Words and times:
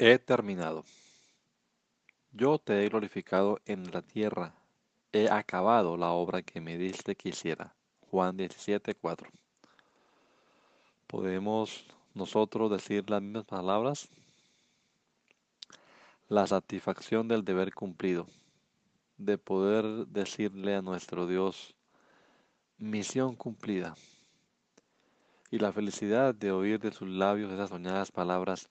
He 0.00 0.20
terminado. 0.20 0.84
Yo 2.30 2.60
te 2.60 2.84
he 2.84 2.88
glorificado 2.88 3.58
en 3.66 3.90
la 3.90 4.00
tierra. 4.00 4.54
He 5.10 5.28
acabado 5.28 5.96
la 5.96 6.12
obra 6.12 6.42
que 6.42 6.60
me 6.60 6.78
diste 6.78 7.16
que 7.16 7.30
hiciera. 7.30 7.74
Juan 8.08 8.36
17, 8.36 8.94
4. 8.94 9.28
¿Podemos 11.08 11.84
nosotros 12.14 12.70
decir 12.70 13.10
las 13.10 13.20
mismas 13.20 13.46
palabras? 13.46 14.08
La 16.28 16.46
satisfacción 16.46 17.26
del 17.26 17.44
deber 17.44 17.74
cumplido, 17.74 18.28
de 19.16 19.36
poder 19.36 20.06
decirle 20.06 20.76
a 20.76 20.82
nuestro 20.82 21.26
Dios, 21.26 21.74
misión 22.76 23.34
cumplida, 23.34 23.96
y 25.50 25.58
la 25.58 25.72
felicidad 25.72 26.36
de 26.36 26.52
oír 26.52 26.78
de 26.78 26.92
sus 26.92 27.08
labios 27.08 27.50
esas 27.50 27.70
soñadas 27.70 28.12
palabras, 28.12 28.68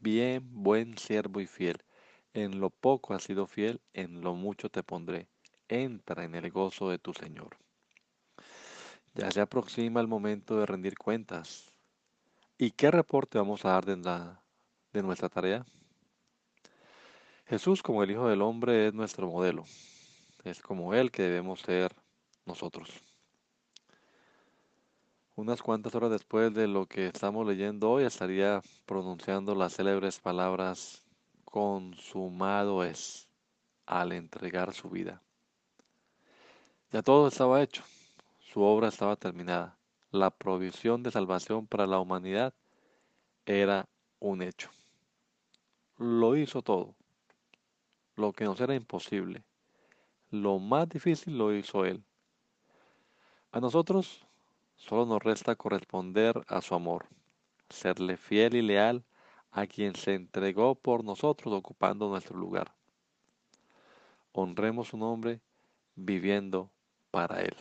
Bien, 0.00 0.46
buen 0.50 0.96
siervo 0.96 1.40
y 1.40 1.46
fiel. 1.48 1.82
En 2.32 2.60
lo 2.60 2.70
poco 2.70 3.14
has 3.14 3.24
sido 3.24 3.48
fiel, 3.48 3.80
en 3.94 4.20
lo 4.20 4.34
mucho 4.34 4.70
te 4.70 4.84
pondré. 4.84 5.26
Entra 5.66 6.24
en 6.24 6.36
el 6.36 6.52
gozo 6.52 6.88
de 6.88 7.00
tu 7.00 7.12
Señor. 7.12 7.56
Ya 9.14 9.28
se 9.32 9.40
aproxima 9.40 10.00
el 10.00 10.06
momento 10.06 10.56
de 10.56 10.66
rendir 10.66 10.96
cuentas. 10.96 11.72
¿Y 12.56 12.70
qué 12.70 12.92
reporte 12.92 13.38
vamos 13.38 13.64
a 13.64 13.70
dar 13.70 13.86
de, 13.86 13.96
de 14.92 15.02
nuestra 15.02 15.28
tarea? 15.28 15.66
Jesús 17.46 17.82
como 17.82 18.04
el 18.04 18.12
Hijo 18.12 18.28
del 18.28 18.42
Hombre 18.42 18.86
es 18.86 18.94
nuestro 18.94 19.26
modelo. 19.26 19.64
Es 20.44 20.60
como 20.60 20.94
Él 20.94 21.10
que 21.10 21.24
debemos 21.24 21.60
ser 21.62 21.92
nosotros. 22.46 22.88
Unas 25.38 25.62
cuantas 25.62 25.94
horas 25.94 26.10
después 26.10 26.52
de 26.52 26.66
lo 26.66 26.86
que 26.86 27.06
estamos 27.06 27.46
leyendo 27.46 27.92
hoy 27.92 28.02
estaría 28.02 28.60
pronunciando 28.86 29.54
las 29.54 29.76
célebres 29.76 30.18
palabras 30.18 31.04
consumado 31.44 32.82
es 32.82 33.28
al 33.86 34.10
entregar 34.10 34.74
su 34.74 34.90
vida. 34.90 35.22
Ya 36.90 37.02
todo 37.02 37.28
estaba 37.28 37.62
hecho, 37.62 37.84
su 38.40 38.62
obra 38.62 38.88
estaba 38.88 39.14
terminada, 39.14 39.78
la 40.10 40.30
provisión 40.30 41.04
de 41.04 41.12
salvación 41.12 41.68
para 41.68 41.86
la 41.86 42.00
humanidad 42.00 42.52
era 43.46 43.88
un 44.18 44.42
hecho. 44.42 44.70
Lo 45.98 46.34
hizo 46.34 46.62
todo, 46.62 46.96
lo 48.16 48.32
que 48.32 48.42
nos 48.42 48.60
era 48.60 48.74
imposible, 48.74 49.44
lo 50.32 50.58
más 50.58 50.88
difícil 50.88 51.38
lo 51.38 51.54
hizo 51.54 51.84
Él. 51.84 52.02
A 53.52 53.60
nosotros 53.60 54.27
Solo 54.78 55.04
nos 55.04 55.22
resta 55.22 55.56
corresponder 55.56 56.42
a 56.48 56.62
su 56.62 56.74
amor, 56.74 57.06
serle 57.68 58.16
fiel 58.16 58.54
y 58.54 58.62
leal 58.62 59.04
a 59.50 59.66
quien 59.66 59.94
se 59.94 60.14
entregó 60.14 60.74
por 60.76 61.04
nosotros 61.04 61.52
ocupando 61.52 62.08
nuestro 62.08 62.36
lugar. 62.38 62.72
Honremos 64.32 64.88
su 64.88 64.96
nombre 64.96 65.40
viviendo 65.94 66.70
para 67.10 67.42
Él. 67.42 67.56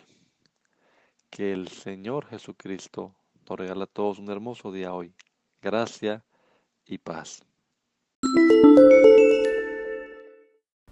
Que 1.29 1.51
el 1.51 1.67
Señor 1.67 2.27
Jesucristo 2.27 3.15
nos 3.49 3.59
regala 3.59 3.85
a 3.85 3.87
todos 3.87 4.19
un 4.19 4.29
hermoso 4.29 4.71
día 4.71 4.93
hoy. 4.93 5.13
Gracia 5.61 6.23
y 6.85 6.99
paz. 6.99 7.43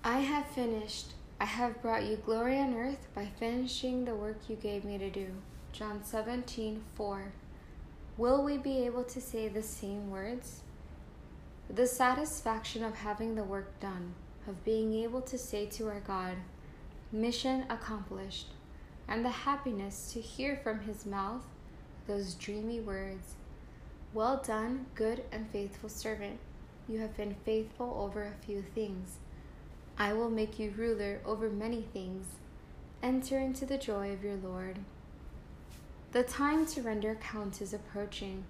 I 0.04 0.22
have 0.22 0.46
finished. 0.54 1.25
I 1.38 1.46
have 1.46 1.82
brought 1.82 2.06
you 2.06 2.16
glory 2.16 2.58
on 2.58 2.74
earth 2.76 3.08
by 3.14 3.26
finishing 3.38 4.06
the 4.06 4.16
work 4.16 4.38
you 4.48 4.56
gave 4.56 4.86
me 4.86 4.98
to 4.98 5.10
do. 5.10 5.28
John 5.74 6.02
17, 6.02 6.82
4. 6.96 7.34
Will 8.18 8.42
we 8.42 8.58
be 8.58 8.86
able 8.86 9.04
to 9.04 9.20
say 9.20 9.50
the 9.50 9.62
same 9.62 10.10
words? 10.10 10.62
The 11.70 11.88
satisfaction 11.88 12.86
of 12.86 12.96
having 12.96 13.36
the 13.36 13.44
work 13.44 13.78
done, 13.82 14.14
of 14.48 14.64
being 14.64 14.94
able 14.94 15.20
to 15.24 15.38
say 15.38 15.66
to 15.72 15.88
our 15.88 16.00
God, 16.00 16.38
Mission 17.12 17.66
accomplished, 17.70 18.48
and 19.06 19.26
the 19.26 19.30
happiness 19.30 20.14
to 20.14 20.22
hear 20.22 20.56
from 20.64 20.80
His 20.80 21.06
mouth 21.06 21.44
those 22.08 22.36
dreamy 22.36 22.80
words 22.80 23.34
Well 24.14 24.42
done, 24.46 24.86
good 24.96 25.26
and 25.34 25.50
faithful 25.50 25.90
servant. 25.90 26.40
You 26.88 27.00
have 27.00 27.18
been 27.18 27.36
faithful 27.44 27.98
over 28.00 28.24
a 28.24 28.46
few 28.46 28.62
things. 28.62 29.18
I 29.98 30.12
will 30.12 30.30
make 30.30 30.60
you 30.60 30.74
ruler 30.76 31.22
over 31.26 31.50
many 31.50 31.82
things. 31.82 32.26
Enter 33.02 33.40
into 33.40 33.66
the 33.66 33.78
joy 33.78 34.12
of 34.12 34.24
your 34.24 34.36
Lord. 34.36 34.80
The 36.12 36.24
time 36.24 36.66
to 36.68 36.82
render 36.82 37.12
account 37.12 37.62
is 37.62 37.74
approaching, 37.74 38.44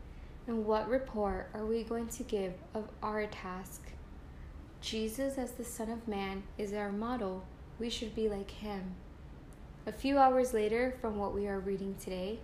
and 0.47 0.65
what 0.65 0.89
report 0.89 1.49
are 1.53 1.65
we 1.65 1.83
going 1.83 2.07
to 2.07 2.23
give 2.23 2.53
of 2.73 2.89
our 3.03 3.27
task? 3.27 3.81
Jesus, 4.81 5.37
as 5.37 5.51
the 5.51 5.63
Son 5.63 5.89
of 5.89 6.07
Man, 6.07 6.43
is 6.57 6.73
our 6.73 6.91
model. 6.91 7.43
We 7.79 7.89
should 7.91 8.15
be 8.15 8.27
like 8.27 8.49
him. 8.49 8.95
A 9.85 9.91
few 9.91 10.17
hours 10.17 10.51
later, 10.51 10.97
from 10.99 11.17
what 11.17 11.35
we 11.35 11.47
are 11.47 11.59
reading 11.59 11.95
today, 11.99 12.39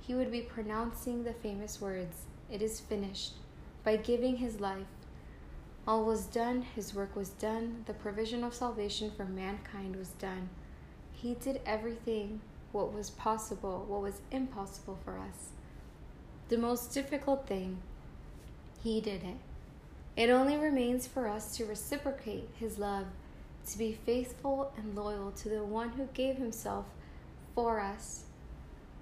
he 0.00 0.14
would 0.14 0.30
be 0.30 0.42
pronouncing 0.42 1.24
the 1.24 1.32
famous 1.32 1.80
words, 1.80 2.26
It 2.50 2.60
is 2.60 2.80
finished, 2.80 3.32
by 3.82 3.96
giving 3.96 4.36
his 4.36 4.60
life. 4.60 4.86
All 5.86 6.04
was 6.04 6.26
done, 6.26 6.62
his 6.62 6.94
work 6.94 7.16
was 7.16 7.30
done, 7.30 7.82
the 7.86 7.94
provision 7.94 8.44
of 8.44 8.54
salvation 8.54 9.10
for 9.16 9.24
mankind 9.24 9.96
was 9.96 10.10
done. 10.10 10.48
He 11.12 11.34
did 11.34 11.60
everything 11.66 12.40
what 12.70 12.92
was 12.92 13.10
possible, 13.10 13.84
what 13.88 14.02
was 14.02 14.20
impossible 14.30 14.98
for 15.04 15.18
us. 15.18 15.50
The 16.48 16.58
most 16.58 16.92
difficult 16.92 17.46
thing, 17.46 17.78
He 18.82 19.00
did 19.00 19.22
it. 19.22 19.36
It 20.16 20.30
only 20.30 20.56
remains 20.56 21.06
for 21.06 21.26
us 21.26 21.56
to 21.56 21.64
reciprocate 21.64 22.48
His 22.58 22.78
love, 22.78 23.06
to 23.70 23.78
be 23.78 23.92
faithful 23.92 24.72
and 24.76 24.94
loyal 24.94 25.32
to 25.32 25.48
the 25.48 25.64
one 25.64 25.90
who 25.90 26.08
gave 26.14 26.36
Himself 26.36 26.86
for 27.54 27.80
us 27.80 28.24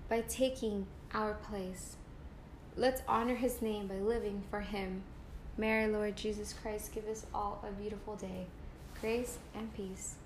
by 0.09 0.23
taking 0.23 0.87
our 1.13 1.35
place. 1.35 1.97
Let's 2.77 3.03
honor 3.07 3.37
His 3.37 3.61
name 3.61 3.87
by 3.87 3.97
living 3.97 4.43
for 4.51 4.61
Him. 4.61 5.03
Our 5.63 5.89
Lord 5.89 6.17
Jesus 6.17 6.53
Christ 6.53 6.93
give 6.93 7.07
us 7.09 7.27
all 7.35 7.63
a 7.67 7.71
beautiful 7.73 8.17
day. 8.17 8.47
Grace 9.01 9.39
and 9.55 9.69
peace. 9.75 10.17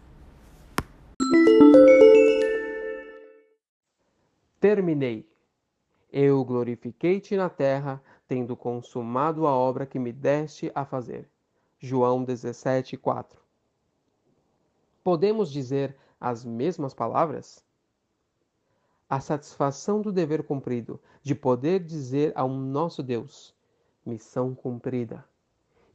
terminei. 4.65 5.29
Eu 6.11 6.43
glorifiquei-te 6.43 7.37
na 7.37 7.51
terra, 7.51 8.03
tendo 8.27 8.57
consumado 8.57 9.47
a 9.47 9.55
obra 9.55 9.85
que 9.85 9.99
me 9.99 10.11
deste 10.11 10.73
a 10.75 10.87
fazer. 10.87 11.29
João 11.79 12.25
17, 12.25 12.97
4. 12.97 13.39
Podemos 15.03 15.53
dizer 15.53 15.95
as 16.19 16.47
mesmas 16.47 16.95
palavras? 16.95 17.63
A 19.07 19.21
satisfação 19.21 20.01
do 20.01 20.11
dever 20.11 20.45
cumprido, 20.45 20.99
de 21.23 21.35
poder 21.35 21.81
dizer 21.81 22.33
ao 22.35 22.49
nosso 22.49 23.03
Deus: 23.03 23.55
missão 24.05 24.55
cumprida. 24.55 25.25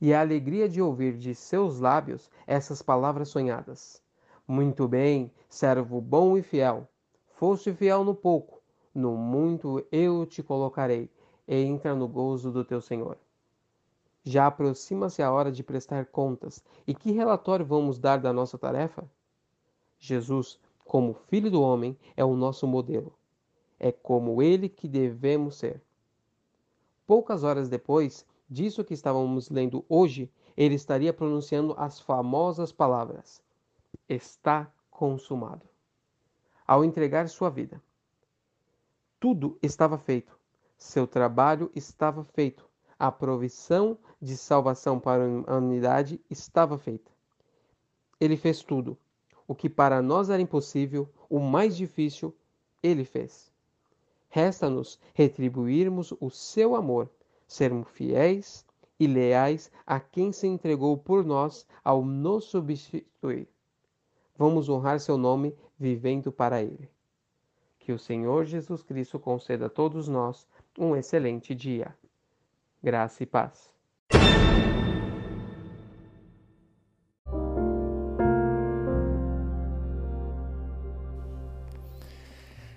E 0.01 0.13
a 0.13 0.21
alegria 0.21 0.69
de 0.69 0.81
ouvir 0.81 1.17
de 1.17 1.35
seus 1.35 1.79
lábios 1.79 2.29
essas 2.47 2.81
palavras 2.81 3.29
sonhadas: 3.29 4.01
Muito 4.47 4.87
bem, 4.87 5.31
servo 5.47 5.99
bom 5.99 6.37
e 6.37 6.41
fiel. 6.41 6.87
Foste 7.35 7.73
fiel 7.73 8.03
no 8.03 8.15
pouco 8.15 8.59
no 8.93 9.15
muito 9.15 9.85
eu 9.91 10.25
te 10.25 10.41
colocarei, 10.41 11.09
entra 11.47 11.95
no 11.95 12.07
gozo 12.07 12.51
do 12.51 12.65
teu 12.65 12.81
Senhor. 12.81 13.17
Já 14.23 14.47
aproxima-se 14.47 15.21
a 15.21 15.31
hora 15.31 15.51
de 15.51 15.63
prestar 15.63 16.05
contas, 16.07 16.63
e 16.85 16.93
que 16.93 17.11
relatório 17.11 17.65
vamos 17.65 17.97
dar 17.97 18.17
da 18.17 18.33
nossa 18.33 18.57
tarefa? 18.57 19.09
Jesus, 19.97 20.59
como 20.83 21.13
Filho 21.13 21.49
do 21.49 21.61
Homem, 21.61 21.97
é 22.17 22.25
o 22.25 22.35
nosso 22.35 22.67
modelo. 22.67 23.13
É 23.79 23.91
como 23.91 24.41
ele 24.41 24.67
que 24.67 24.87
devemos 24.87 25.55
ser. 25.55 25.81
Poucas 27.09 27.43
horas 27.43 27.67
depois 27.67 28.23
disso 28.47 28.83
que 28.83 28.93
estávamos 28.93 29.49
lendo 29.49 29.83
hoje, 29.89 30.31
ele 30.55 30.75
estaria 30.75 31.11
pronunciando 31.11 31.73
as 31.75 31.99
famosas 31.99 32.71
palavras: 32.71 33.41
Está 34.07 34.71
consumado. 34.91 35.67
Ao 36.67 36.85
entregar 36.85 37.27
sua 37.27 37.49
vida. 37.49 37.81
Tudo 39.19 39.57
estava 39.59 39.97
feito. 39.97 40.37
Seu 40.77 41.07
trabalho 41.07 41.71
estava 41.75 42.23
feito. 42.23 42.69
A 42.99 43.11
provisão 43.11 43.97
de 44.21 44.37
salvação 44.37 44.99
para 44.99 45.23
a 45.23 45.57
humanidade 45.57 46.21
estava 46.29 46.77
feita. 46.77 47.11
Ele 48.19 48.37
fez 48.37 48.61
tudo. 48.61 48.95
O 49.47 49.55
que 49.55 49.67
para 49.67 49.99
nós 49.99 50.29
era 50.29 50.43
impossível, 50.43 51.11
o 51.27 51.39
mais 51.39 51.75
difícil, 51.75 52.37
ele 52.83 53.03
fez. 53.03 53.51
Resta-nos 54.29 54.99
retribuirmos 55.13 56.13
o 56.19 56.29
seu 56.29 56.75
amor, 56.75 57.09
sermos 57.47 57.89
fiéis 57.89 58.65
e 58.99 59.07
leais 59.07 59.71
a 59.85 59.99
quem 59.99 60.31
se 60.31 60.45
entregou 60.45 60.97
por 60.97 61.25
nós 61.25 61.65
ao 61.83 62.03
nos 62.03 62.45
substituir. 62.45 63.47
Vamos 64.37 64.69
honrar 64.69 64.99
seu 64.99 65.17
nome 65.17 65.55
vivendo 65.77 66.31
para 66.31 66.61
ele. 66.61 66.89
Que 67.79 67.91
o 67.91 67.99
Senhor 67.99 68.45
Jesus 68.45 68.83
Cristo 68.83 69.19
conceda 69.19 69.65
a 69.65 69.69
todos 69.69 70.07
nós 70.07 70.47
um 70.77 70.95
excelente 70.95 71.55
dia. 71.55 71.95
Graça 72.81 73.23
e 73.23 73.25
paz. 73.25 73.73